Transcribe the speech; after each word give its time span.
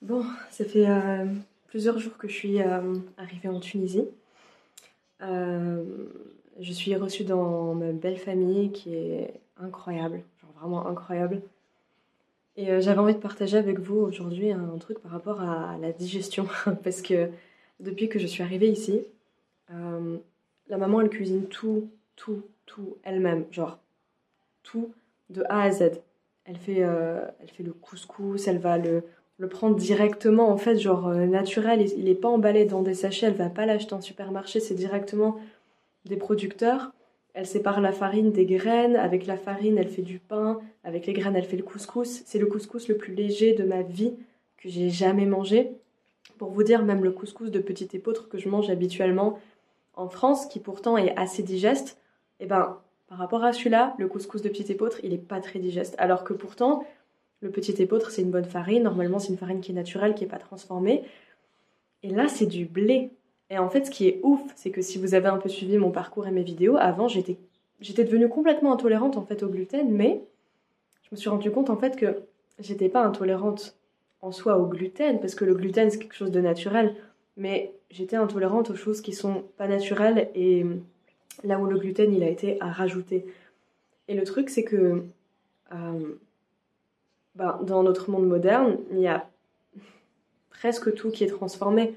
Bon, 0.00 0.24
ça 0.50 0.64
fait 0.64 0.88
euh, 0.88 1.26
plusieurs 1.66 1.98
jours 1.98 2.16
que 2.18 2.28
je 2.28 2.32
suis 2.32 2.62
euh, 2.62 2.94
arrivée 3.16 3.48
en 3.48 3.58
Tunisie. 3.58 4.06
Euh, 5.22 5.82
je 6.60 6.72
suis 6.72 6.94
reçue 6.94 7.24
dans 7.24 7.74
ma 7.74 7.90
belle 7.90 8.16
famille 8.16 8.70
qui 8.70 8.94
est 8.94 9.34
incroyable, 9.56 10.22
genre 10.40 10.52
vraiment 10.60 10.86
incroyable. 10.86 11.42
Et 12.56 12.80
j'avais 12.80 12.98
envie 12.98 13.14
de 13.14 13.20
partager 13.20 13.56
avec 13.56 13.78
vous 13.78 13.96
aujourd'hui 13.96 14.50
un 14.50 14.78
truc 14.78 14.98
par 15.00 15.12
rapport 15.12 15.40
à 15.40 15.76
la 15.78 15.92
digestion, 15.92 16.46
parce 16.84 17.02
que 17.02 17.30
depuis 17.78 18.08
que 18.08 18.18
je 18.18 18.26
suis 18.26 18.42
arrivée 18.42 18.68
ici, 18.68 19.04
la 19.70 20.76
maman 20.76 21.00
elle 21.00 21.08
cuisine 21.08 21.46
tout, 21.46 21.88
tout, 22.16 22.42
tout 22.66 22.96
elle-même, 23.04 23.44
genre 23.52 23.78
tout 24.64 24.92
de 25.30 25.44
A 25.48 25.62
à 25.62 25.70
Z. 25.70 26.00
Elle 26.44 26.56
fait, 26.56 26.78
elle 26.78 27.50
fait 27.52 27.62
le 27.62 27.72
couscous, 27.72 28.48
elle 28.48 28.58
va 28.58 28.76
le 28.76 29.04
le 29.38 29.48
prendre 29.48 29.76
directement, 29.76 30.50
en 30.50 30.56
fait, 30.56 30.76
genre 30.76 31.08
euh, 31.08 31.26
naturel. 31.26 31.86
Il 31.96 32.04
n'est 32.04 32.14
pas 32.14 32.28
emballé 32.28 32.64
dans 32.64 32.82
des 32.82 32.94
sachets, 32.94 33.26
elle 33.26 33.34
va 33.34 33.48
pas 33.48 33.66
l'acheter 33.66 33.94
en 33.94 34.00
supermarché, 34.00 34.60
c'est 34.60 34.74
directement 34.74 35.38
des 36.04 36.16
producteurs. 36.16 36.92
Elle 37.34 37.46
sépare 37.46 37.80
la 37.80 37.92
farine 37.92 38.32
des 38.32 38.46
graines. 38.46 38.96
Avec 38.96 39.26
la 39.26 39.36
farine, 39.36 39.78
elle 39.78 39.88
fait 39.88 40.02
du 40.02 40.18
pain. 40.18 40.58
Avec 40.82 41.06
les 41.06 41.12
graines, 41.12 41.36
elle 41.36 41.44
fait 41.44 41.56
le 41.56 41.62
couscous. 41.62 42.22
C'est 42.26 42.40
le 42.40 42.46
couscous 42.46 42.88
le 42.88 42.96
plus 42.96 43.14
léger 43.14 43.52
de 43.52 43.62
ma 43.62 43.82
vie 43.82 44.14
que 44.56 44.68
j'ai 44.68 44.90
jamais 44.90 45.26
mangé. 45.26 45.70
Pour 46.36 46.50
vous 46.50 46.64
dire, 46.64 46.84
même 46.84 47.04
le 47.04 47.12
couscous 47.12 47.50
de 47.50 47.60
petit 47.60 47.88
épeautre 47.92 48.28
que 48.28 48.38
je 48.38 48.48
mange 48.48 48.70
habituellement 48.70 49.38
en 49.94 50.08
France, 50.08 50.46
qui 50.46 50.58
pourtant 50.58 50.96
est 50.96 51.16
assez 51.16 51.42
digeste, 51.42 51.98
et 52.40 52.44
eh 52.44 52.46
ben, 52.46 52.78
par 53.08 53.18
rapport 53.18 53.42
à 53.42 53.52
celui-là, 53.52 53.94
le 53.98 54.06
couscous 54.06 54.42
de 54.42 54.48
petit 54.48 54.70
épeautre, 54.70 55.00
il 55.02 55.12
est 55.12 55.18
pas 55.18 55.40
très 55.40 55.58
digeste. 55.58 55.96
Alors 55.98 56.22
que 56.22 56.32
pourtant, 56.32 56.84
le 57.40 57.50
petit 57.50 57.80
épeautre, 57.80 58.10
c'est 58.10 58.22
une 58.22 58.30
bonne 58.30 58.44
farine. 58.44 58.82
Normalement, 58.82 59.18
c'est 59.18 59.28
une 59.28 59.38
farine 59.38 59.60
qui 59.60 59.72
est 59.72 59.74
naturelle, 59.74 60.14
qui 60.14 60.24
n'est 60.24 60.30
pas 60.30 60.38
transformée. 60.38 61.04
Et 62.02 62.10
là, 62.10 62.28
c'est 62.28 62.46
du 62.46 62.66
blé. 62.66 63.10
Et 63.50 63.58
en 63.58 63.68
fait, 63.68 63.86
ce 63.86 63.90
qui 63.90 64.06
est 64.06 64.20
ouf, 64.22 64.40
c'est 64.56 64.70
que 64.70 64.82
si 64.82 64.98
vous 64.98 65.14
avez 65.14 65.28
un 65.28 65.38
peu 65.38 65.48
suivi 65.48 65.78
mon 65.78 65.90
parcours 65.90 66.26
et 66.26 66.30
mes 66.30 66.42
vidéos, 66.42 66.76
avant, 66.76 67.08
j'étais, 67.08 67.38
devenue 67.80 68.28
complètement 68.28 68.72
intolérante 68.72 69.16
en 69.16 69.24
fait 69.24 69.42
au 69.42 69.48
gluten, 69.48 69.90
mais 69.90 70.22
je 71.02 71.08
me 71.12 71.16
suis 71.16 71.30
rendu 71.30 71.50
compte 71.50 71.70
en 71.70 71.76
fait 71.76 71.96
que 71.96 72.22
j'étais 72.58 72.88
pas 72.88 73.02
intolérante 73.02 73.78
en 74.20 74.32
soi 74.32 74.58
au 74.58 74.66
gluten, 74.66 75.20
parce 75.20 75.34
que 75.34 75.44
le 75.44 75.54
gluten 75.54 75.90
c'est 75.90 75.98
quelque 75.98 76.16
chose 76.16 76.32
de 76.32 76.40
naturel, 76.40 76.94
mais 77.36 77.72
j'étais 77.90 78.16
intolérante 78.16 78.70
aux 78.70 78.74
choses 78.74 79.00
qui 79.00 79.12
sont 79.12 79.44
pas 79.56 79.68
naturelles 79.68 80.28
et 80.34 80.66
là 81.44 81.58
où 81.60 81.66
le 81.66 81.78
gluten 81.78 82.12
il 82.12 82.22
a 82.24 82.28
été 82.28 82.60
à 82.60 82.70
rajouter. 82.70 83.26
Et 84.08 84.14
le 84.14 84.24
truc 84.24 84.50
c'est 84.50 84.64
que 84.64 85.04
euh, 85.72 86.18
ben, 87.38 87.60
dans 87.62 87.84
notre 87.84 88.10
monde 88.10 88.26
moderne, 88.26 88.78
il 88.90 88.98
y 88.98 89.06
a 89.06 89.28
presque 90.50 90.92
tout 90.94 91.10
qui 91.10 91.22
est 91.22 91.28
transformé. 91.28 91.94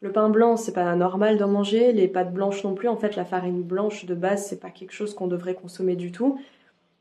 Le 0.00 0.12
pain 0.12 0.28
blanc, 0.28 0.56
c'est 0.56 0.72
pas 0.72 0.94
normal 0.94 1.38
d'en 1.38 1.48
manger, 1.48 1.92
les 1.92 2.06
pâtes 2.06 2.32
blanches 2.32 2.62
non 2.62 2.74
plus. 2.74 2.86
En 2.86 2.96
fait, 2.96 3.16
la 3.16 3.24
farine 3.24 3.62
blanche 3.62 4.04
de 4.04 4.14
base, 4.14 4.46
c'est 4.46 4.60
pas 4.60 4.70
quelque 4.70 4.92
chose 4.92 5.12
qu'on 5.12 5.26
devrait 5.26 5.54
consommer 5.54 5.96
du 5.96 6.12
tout. 6.12 6.38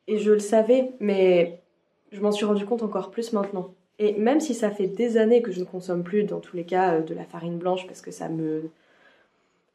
Et 0.07 0.17
je 0.17 0.31
le 0.31 0.39
savais, 0.39 0.93
mais 0.99 1.61
je 2.11 2.21
m'en 2.21 2.31
suis 2.31 2.45
rendu 2.45 2.65
compte 2.65 2.81
encore 2.81 3.11
plus 3.11 3.33
maintenant. 3.33 3.71
Et 3.99 4.13
même 4.13 4.39
si 4.39 4.55
ça 4.55 4.71
fait 4.71 4.87
des 4.87 5.17
années 5.17 5.43
que 5.43 5.51
je 5.51 5.59
ne 5.59 5.65
consomme 5.65 6.03
plus, 6.03 6.23
dans 6.23 6.39
tous 6.39 6.55
les 6.55 6.65
cas, 6.65 6.95
euh, 6.95 7.01
de 7.01 7.13
la 7.13 7.23
farine 7.23 7.59
blanche, 7.59 7.85
parce 7.85 8.01
que 8.01 8.11
ça 8.11 8.29
me, 8.29 8.71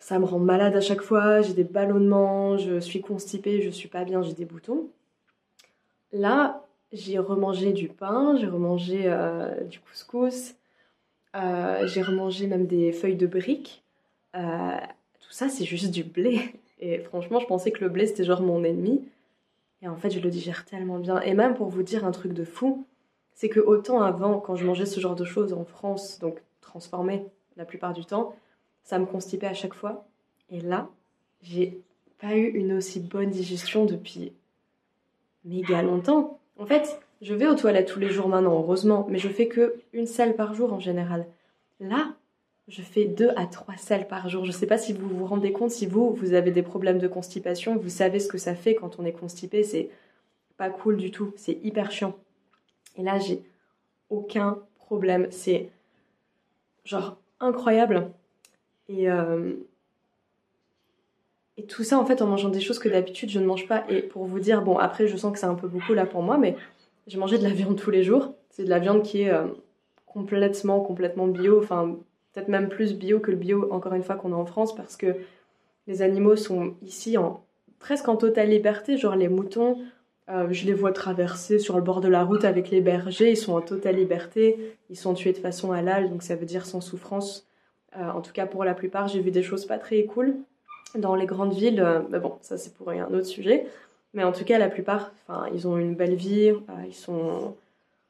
ça 0.00 0.18
me 0.18 0.24
rend 0.24 0.40
malade 0.40 0.74
à 0.74 0.80
chaque 0.80 1.02
fois, 1.02 1.42
j'ai 1.42 1.54
des 1.54 1.64
ballonnements, 1.64 2.58
je 2.58 2.80
suis 2.80 3.02
constipée, 3.02 3.62
je 3.62 3.70
suis 3.70 3.88
pas 3.88 4.04
bien, 4.04 4.20
j'ai 4.22 4.34
des 4.34 4.44
boutons. 4.46 4.88
Là, 6.12 6.66
j'ai 6.92 7.18
remangé 7.18 7.72
du 7.72 7.88
pain, 7.88 8.36
j'ai 8.36 8.46
remangé 8.46 9.02
euh, 9.04 9.62
du 9.64 9.80
couscous, 9.80 10.54
euh, 11.36 11.86
j'ai 11.86 12.02
remangé 12.02 12.46
même 12.46 12.66
des 12.66 12.92
feuilles 12.92 13.16
de 13.16 13.26
briques. 13.26 13.84
Euh, 14.34 14.78
tout 15.20 15.30
ça, 15.30 15.48
c'est 15.48 15.64
juste 15.64 15.90
du 15.90 16.04
blé. 16.04 16.40
Et 16.80 16.98
franchement, 16.98 17.40
je 17.40 17.46
pensais 17.46 17.70
que 17.70 17.84
le 17.84 17.90
blé, 17.90 18.06
c'était 18.06 18.24
genre 18.24 18.40
mon 18.40 18.64
ennemi. 18.64 19.02
Et 19.82 19.88
en 19.88 19.96
fait, 19.96 20.10
je 20.10 20.20
le 20.20 20.30
digère 20.30 20.64
tellement 20.64 20.98
bien. 20.98 21.20
Et 21.20 21.34
même 21.34 21.54
pour 21.54 21.68
vous 21.68 21.82
dire 21.82 22.04
un 22.04 22.10
truc 22.10 22.32
de 22.32 22.44
fou, 22.44 22.86
c'est 23.34 23.48
que 23.48 23.60
autant 23.60 24.02
avant, 24.02 24.38
quand 24.40 24.56
je 24.56 24.66
mangeais 24.66 24.86
ce 24.86 25.00
genre 25.00 25.14
de 25.14 25.24
choses 25.24 25.52
en 25.52 25.64
France, 25.64 26.18
donc 26.18 26.40
transformées 26.60 27.24
la 27.56 27.64
plupart 27.64 27.92
du 27.92 28.04
temps, 28.04 28.34
ça 28.82 28.98
me 28.98 29.06
constipait 29.06 29.46
à 29.46 29.54
chaque 29.54 29.74
fois. 29.74 30.06
Et 30.50 30.60
là, 30.60 30.88
j'ai 31.42 31.80
pas 32.18 32.34
eu 32.34 32.46
une 32.48 32.72
aussi 32.72 33.00
bonne 33.00 33.30
digestion 33.30 33.84
depuis 33.84 34.32
méga 35.44 35.82
longtemps. 35.82 36.39
En 36.60 36.66
fait, 36.66 37.00
je 37.22 37.32
vais 37.32 37.46
aux 37.46 37.54
toilettes 37.54 37.88
tous 37.88 37.98
les 37.98 38.10
jours 38.10 38.28
maintenant, 38.28 38.52
heureusement, 38.60 39.06
mais 39.08 39.18
je 39.18 39.30
fais 39.30 39.48
que 39.48 39.76
une 39.94 40.06
selle 40.06 40.36
par 40.36 40.52
jour 40.52 40.74
en 40.74 40.78
général. 40.78 41.26
Là, 41.80 42.12
je 42.68 42.82
fais 42.82 43.06
deux 43.06 43.30
à 43.36 43.46
trois 43.46 43.78
selles 43.78 44.06
par 44.06 44.28
jour. 44.28 44.44
Je 44.44 44.50
ne 44.50 44.56
sais 44.56 44.66
pas 44.66 44.76
si 44.76 44.92
vous 44.92 45.08
vous 45.08 45.24
rendez 45.24 45.52
compte, 45.52 45.70
si 45.70 45.86
vous, 45.86 46.12
vous 46.12 46.34
avez 46.34 46.50
des 46.50 46.62
problèmes 46.62 46.98
de 46.98 47.08
constipation, 47.08 47.78
vous 47.78 47.88
savez 47.88 48.20
ce 48.20 48.28
que 48.28 48.36
ça 48.36 48.54
fait 48.54 48.74
quand 48.74 48.98
on 48.98 49.06
est 49.06 49.12
constipé, 49.12 49.62
c'est 49.62 49.88
pas 50.58 50.68
cool 50.68 50.98
du 50.98 51.10
tout, 51.10 51.32
c'est 51.34 51.58
hyper 51.64 51.90
chiant. 51.90 52.14
Et 52.96 53.02
là, 53.02 53.18
j'ai 53.18 53.42
aucun 54.10 54.58
problème, 54.76 55.28
c'est 55.30 55.70
genre 56.84 57.16
incroyable. 57.40 58.10
Et, 58.90 59.10
euh, 59.10 59.54
et 61.60 61.64
tout 61.64 61.84
ça, 61.84 61.98
en 61.98 62.06
fait, 62.06 62.22
en 62.22 62.26
mangeant 62.26 62.48
des 62.48 62.60
choses 62.60 62.78
que 62.78 62.88
d'habitude 62.88 63.28
je 63.28 63.38
ne 63.38 63.44
mange 63.44 63.68
pas. 63.68 63.84
Et 63.90 64.00
pour 64.00 64.24
vous 64.24 64.40
dire, 64.40 64.62
bon, 64.62 64.78
après, 64.78 65.06
je 65.06 65.16
sens 65.16 65.30
que 65.32 65.38
c'est 65.38 65.46
un 65.46 65.54
peu 65.54 65.68
beaucoup 65.68 65.92
là 65.92 66.06
pour 66.06 66.22
moi, 66.22 66.38
mais 66.38 66.56
j'ai 67.06 67.18
mangé 67.18 67.36
de 67.36 67.42
la 67.42 67.50
viande 67.50 67.76
tous 67.76 67.90
les 67.90 68.02
jours. 68.02 68.32
C'est 68.48 68.64
de 68.64 68.70
la 68.70 68.78
viande 68.78 69.02
qui 69.02 69.22
est 69.22 69.30
euh, 69.30 69.46
complètement, 70.06 70.80
complètement 70.80 71.26
bio. 71.26 71.58
Enfin, 71.58 71.96
peut-être 72.32 72.48
même 72.48 72.70
plus 72.70 72.94
bio 72.94 73.20
que 73.20 73.30
le 73.30 73.36
bio, 73.36 73.68
encore 73.72 73.92
une 73.92 74.02
fois, 74.02 74.14
qu'on 74.14 74.32
a 74.32 74.36
en 74.36 74.46
France, 74.46 74.74
parce 74.74 74.96
que 74.96 75.16
les 75.86 76.00
animaux 76.00 76.36
sont 76.36 76.74
ici 76.82 77.18
en 77.18 77.44
presque 77.78 78.08
en 78.08 78.16
totale 78.16 78.48
liberté. 78.48 78.96
Genre 78.96 79.16
les 79.16 79.28
moutons, 79.28 79.76
euh, 80.30 80.46
je 80.50 80.64
les 80.64 80.74
vois 80.74 80.92
traverser 80.92 81.58
sur 81.58 81.76
le 81.76 81.82
bord 81.82 82.00
de 82.00 82.08
la 82.08 82.24
route 82.24 82.44
avec 82.44 82.70
les 82.70 82.80
bergers. 82.80 83.30
Ils 83.30 83.36
sont 83.36 83.52
en 83.52 83.60
totale 83.60 83.96
liberté. 83.96 84.76
Ils 84.88 84.96
sont 84.96 85.12
tués 85.12 85.32
de 85.32 85.38
façon 85.38 85.72
halal, 85.72 86.08
donc 86.08 86.22
ça 86.22 86.36
veut 86.36 86.46
dire 86.46 86.64
sans 86.64 86.80
souffrance. 86.80 87.46
Euh, 87.98 88.08
en 88.08 88.22
tout 88.22 88.32
cas, 88.32 88.46
pour 88.46 88.64
la 88.64 88.72
plupart, 88.72 89.08
j'ai 89.08 89.20
vu 89.20 89.30
des 89.30 89.42
choses 89.42 89.66
pas 89.66 89.78
très 89.78 90.04
cool 90.04 90.36
dans 90.96 91.14
les 91.14 91.26
grandes 91.26 91.52
villes, 91.52 91.80
euh, 91.80 92.00
bah 92.00 92.18
bon, 92.18 92.38
ça 92.42 92.58
c'est 92.58 92.74
pour 92.74 92.90
un 92.90 93.12
autre 93.12 93.26
sujet, 93.26 93.66
mais 94.14 94.24
en 94.24 94.32
tout 94.32 94.44
cas, 94.44 94.58
la 94.58 94.68
plupart, 94.68 95.12
ils 95.54 95.68
ont 95.68 95.78
une 95.78 95.94
belle 95.94 96.14
vie, 96.14 96.50
euh, 96.50 96.86
ils 96.86 96.94
sont, 96.94 97.54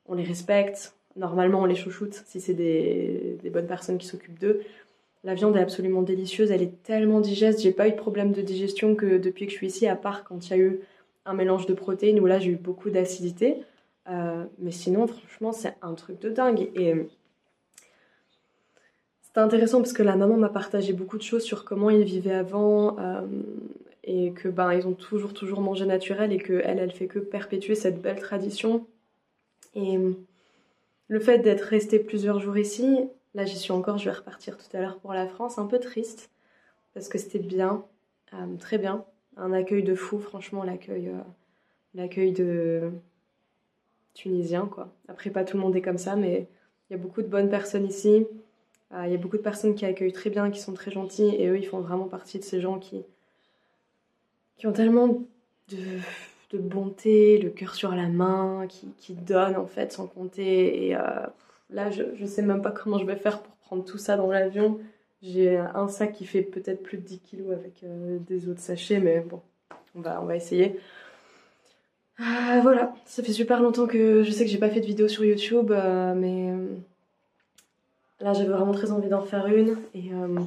on 0.06 0.14
les 0.14 0.24
respecte, 0.24 0.94
normalement 1.16 1.60
on 1.60 1.66
les 1.66 1.74
chouchoute 1.74 2.22
si 2.26 2.40
c'est 2.40 2.54
des, 2.54 3.38
bonnes 3.52 3.66
personnes 3.66 3.98
qui 3.98 4.06
s'occupent 4.06 4.38
d'eux. 4.38 4.62
La 5.22 5.34
viande 5.34 5.56
est 5.56 5.60
absolument 5.60 6.02
délicieuse, 6.02 6.50
elle 6.50 6.62
est 6.62 6.82
tellement 6.82 7.20
digeste, 7.20 7.60
j'ai 7.60 7.72
pas 7.72 7.88
eu 7.88 7.92
de 7.92 7.96
problème 7.96 8.32
de 8.32 8.40
digestion 8.40 8.94
que 8.94 9.18
depuis 9.18 9.46
que 9.46 9.52
je 9.52 9.56
suis 9.56 9.66
ici, 9.66 9.86
à 9.86 9.96
part 9.96 10.24
quand 10.24 10.46
il 10.46 10.50
y 10.50 10.54
a 10.54 10.58
eu 10.58 10.80
un 11.26 11.34
mélange 11.34 11.66
de 11.66 11.74
protéines 11.74 12.20
où 12.20 12.26
là 12.26 12.38
j'ai 12.38 12.50
eu 12.50 12.56
beaucoup 12.56 12.90
d'acidité. 12.90 13.62
Euh, 14.08 14.44
mais 14.58 14.70
sinon, 14.70 15.06
franchement, 15.06 15.52
c'est 15.52 15.74
un 15.82 15.94
truc 15.94 16.20
de 16.20 16.30
dingue. 16.30 16.70
C'était 19.40 19.56
intéressant 19.56 19.78
parce 19.78 19.94
que 19.94 20.02
la 20.02 20.16
maman 20.16 20.36
m'a 20.36 20.50
partagé 20.50 20.92
beaucoup 20.92 21.16
de 21.16 21.22
choses 21.22 21.42
sur 21.42 21.64
comment 21.64 21.88
ils 21.88 22.04
vivaient 22.04 22.34
avant 22.34 22.98
euh, 22.98 23.22
et 24.04 24.32
que 24.32 24.48
ben 24.48 24.72
ils 24.74 24.86
ont 24.86 24.92
toujours 24.92 25.32
toujours 25.32 25.60
mangé 25.62 25.86
naturel 25.86 26.32
et 26.32 26.38
que 26.38 26.60
elle 26.64 26.78
elle 26.78 26.92
fait 26.92 27.06
que 27.06 27.18
perpétuer 27.18 27.74
cette 27.74 28.02
belle 28.02 28.20
tradition. 28.20 28.86
Et 29.74 29.98
le 31.08 31.20
fait 31.20 31.38
d'être 31.38 31.62
restée 31.62 31.98
plusieurs 32.00 32.38
jours 32.40 32.58
ici, 32.58 33.08
là 33.34 33.46
j'y 33.46 33.56
suis 33.56 33.72
encore, 33.72 33.96
je 33.96 34.06
vais 34.06 34.16
repartir 34.16 34.58
tout 34.58 34.76
à 34.76 34.80
l'heure 34.80 34.98
pour 34.98 35.14
la 35.14 35.26
France, 35.26 35.58
un 35.58 35.66
peu 35.66 35.78
triste 35.78 36.30
parce 36.92 37.08
que 37.08 37.16
c'était 37.16 37.38
bien, 37.38 37.84
euh, 38.34 38.56
très 38.58 38.76
bien, 38.76 39.04
un 39.36 39.52
accueil 39.52 39.82
de 39.82 39.94
fou, 39.94 40.18
franchement 40.18 40.64
l'accueil 40.64 41.08
euh, 41.08 41.20
l'accueil 41.94 42.32
de 42.32 42.90
tunisien 44.12 44.66
quoi. 44.66 44.92
Après 45.08 45.30
pas 45.30 45.44
tout 45.44 45.56
le 45.56 45.62
monde 45.62 45.76
est 45.76 45.82
comme 45.82 45.98
ça 45.98 46.14
mais 46.16 46.46
il 46.90 46.94
y 46.94 46.96
a 46.96 47.02
beaucoup 47.02 47.22
de 47.22 47.28
bonnes 47.28 47.48
personnes 47.48 47.86
ici. 47.86 48.26
Euh, 48.92 49.04
il 49.06 49.12
y 49.12 49.14
a 49.14 49.18
beaucoup 49.18 49.36
de 49.36 49.42
personnes 49.42 49.74
qui 49.74 49.84
accueillent 49.84 50.12
très 50.12 50.30
bien, 50.30 50.50
qui 50.50 50.60
sont 50.60 50.72
très 50.72 50.90
gentilles, 50.90 51.34
et 51.36 51.48
eux, 51.48 51.58
ils 51.58 51.66
font 51.66 51.80
vraiment 51.80 52.06
partie 52.06 52.38
de 52.38 52.44
ces 52.44 52.60
gens 52.60 52.78
qui, 52.78 53.02
qui 54.56 54.66
ont 54.66 54.72
tellement 54.72 55.22
de, 55.68 55.76
de 56.50 56.58
bonté, 56.58 57.38
le 57.38 57.50
cœur 57.50 57.74
sur 57.74 57.94
la 57.94 58.08
main, 58.08 58.66
qui, 58.68 58.88
qui, 58.98 59.14
donnent 59.14 59.56
en 59.56 59.66
fait 59.66 59.92
sans 59.92 60.06
compter. 60.06 60.86
Et 60.86 60.96
euh, 60.96 61.00
là, 61.70 61.90
je 61.90 62.02
ne 62.20 62.26
sais 62.26 62.42
même 62.42 62.62
pas 62.62 62.72
comment 62.72 62.98
je 62.98 63.06
vais 63.06 63.16
faire 63.16 63.40
pour 63.42 63.54
prendre 63.56 63.84
tout 63.84 63.98
ça 63.98 64.16
dans 64.16 64.30
l'avion. 64.30 64.80
J'ai 65.22 65.58
un 65.58 65.86
sac 65.88 66.12
qui 66.12 66.24
fait 66.24 66.42
peut-être 66.42 66.82
plus 66.82 66.98
de 66.98 67.02
10 67.02 67.20
kilos 67.20 67.52
avec 67.52 67.84
euh, 67.84 68.18
des 68.26 68.48
autres 68.48 68.60
sachets, 68.60 68.98
mais 68.98 69.20
bon, 69.20 69.40
on 69.94 70.00
va, 70.00 70.20
on 70.20 70.24
va 70.24 70.34
essayer. 70.34 70.80
voilà, 72.18 72.94
ça 73.04 73.22
fait 73.22 73.32
super 73.32 73.62
longtemps 73.62 73.86
que 73.86 74.24
je 74.24 74.30
sais 74.30 74.44
que 74.44 74.50
j'ai 74.50 74.58
pas 74.58 74.70
fait 74.70 74.80
de 74.80 74.86
vidéo 74.86 75.08
sur 75.08 75.24
YouTube, 75.24 75.72
mais 76.16 76.52
Là, 78.20 78.34
j'avais 78.34 78.50
vraiment 78.50 78.72
très 78.72 78.92
envie 78.92 79.08
d'en 79.08 79.22
faire 79.22 79.46
une 79.46 79.78
et 79.94 80.12
euh, 80.12 80.38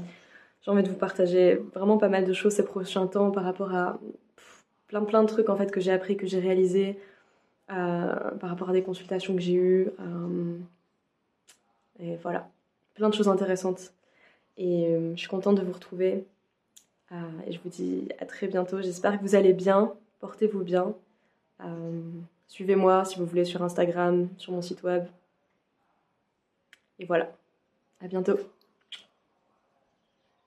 j'ai 0.61 0.71
envie 0.71 0.83
de 0.83 0.89
vous 0.89 0.95
partager 0.95 1.55
vraiment 1.73 1.97
pas 1.97 2.07
mal 2.07 2.23
de 2.23 2.33
choses 2.33 2.53
ces 2.53 2.63
prochains 2.63 3.07
temps 3.07 3.31
par 3.31 3.43
rapport 3.43 3.73
à 3.73 3.99
plein 4.87 5.03
plein 5.03 5.23
de 5.23 5.27
trucs 5.27 5.49
en 5.49 5.55
fait 5.55 5.71
que 5.71 5.79
j'ai 5.79 5.91
appris, 5.91 6.15
que 6.15 6.27
j'ai 6.27 6.39
réalisé, 6.39 6.99
euh, 7.71 8.13
par 8.39 8.49
rapport 8.51 8.69
à 8.69 8.73
des 8.73 8.83
consultations 8.83 9.35
que 9.35 9.41
j'ai 9.41 9.55
eues. 9.55 9.89
Euh, 9.99 10.57
et 11.99 12.15
voilà, 12.17 12.47
plein 12.93 13.09
de 13.09 13.15
choses 13.15 13.27
intéressantes. 13.27 13.93
Et 14.57 14.95
je 15.15 15.19
suis 15.19 15.29
contente 15.29 15.57
de 15.57 15.63
vous 15.63 15.71
retrouver. 15.71 16.25
et 17.47 17.51
je 17.51 17.59
vous 17.63 17.69
dis 17.69 18.07
à 18.19 18.25
très 18.25 18.47
bientôt. 18.47 18.81
J'espère 18.81 19.17
que 19.17 19.23
vous 19.23 19.35
allez 19.35 19.53
bien. 19.53 19.93
Portez-vous 20.19 20.63
bien. 20.63 20.93
Suivez-moi 22.47 23.03
si 23.05 23.17
vous 23.19 23.25
voulez 23.25 23.45
sur 23.45 23.63
Instagram, 23.63 24.27
sur 24.37 24.53
mon 24.53 24.61
site 24.61 24.83
web. 24.83 25.05
Et 26.99 27.05
voilà. 27.05 27.31
À 28.03 28.07
bientôt. 28.07 28.37